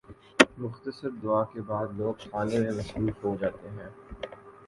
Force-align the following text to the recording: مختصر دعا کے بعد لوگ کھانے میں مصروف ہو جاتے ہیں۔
مختصر 0.57 1.09
دعا 1.23 1.43
کے 1.43 1.61
بعد 1.61 1.87
لوگ 1.97 2.13
کھانے 2.21 2.59
میں 2.59 2.71
مصروف 2.71 3.23
ہو 3.23 3.35
جاتے 3.39 3.69
ہیں۔ 3.69 3.89